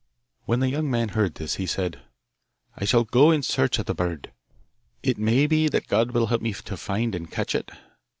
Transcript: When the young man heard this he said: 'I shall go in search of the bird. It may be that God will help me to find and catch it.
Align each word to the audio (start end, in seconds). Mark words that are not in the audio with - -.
When 0.45 0.61
the 0.61 0.69
young 0.71 0.89
man 0.89 1.09
heard 1.09 1.35
this 1.35 1.57
he 1.57 1.67
said: 1.67 2.01
'I 2.75 2.85
shall 2.85 3.03
go 3.03 3.29
in 3.29 3.43
search 3.43 3.77
of 3.77 3.85
the 3.85 3.93
bird. 3.93 4.31
It 5.03 5.19
may 5.19 5.45
be 5.45 5.67
that 5.67 5.87
God 5.87 6.09
will 6.09 6.25
help 6.25 6.41
me 6.41 6.53
to 6.55 6.75
find 6.75 7.13
and 7.13 7.29
catch 7.29 7.53
it. 7.53 7.69